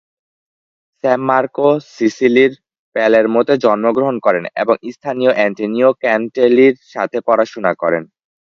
স্যামমারকো 1.03 1.67
সিসিলির 1.93 2.51
পালেরমোতে 2.95 3.53
জন্মগ্রহণ 3.65 4.15
করেন 4.25 4.43
এবং 4.61 4.75
স্থানীয় 4.95 5.31
অ্যান্টোনিও 5.35 5.89
ক্যান্টেলির 6.03 6.75
সাথে 6.93 7.17
পড়াশোনা 7.27 7.71
করেন। 7.81 8.03